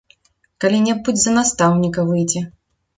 Калі-небудзь 0.65 1.23
за 1.27 1.37
настаўніка 1.37 2.09
выйдзе. 2.13 2.47